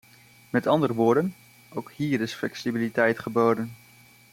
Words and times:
Met 0.49 0.67
andere 0.67 0.93
woorden, 0.93 1.35
ook 1.73 1.91
hier 1.91 2.21
is 2.21 2.33
flexibiliteit 2.33 3.19
geboden. 3.19 3.75